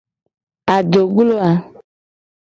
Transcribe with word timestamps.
Adoglo 0.75 1.25
a. 1.49 1.51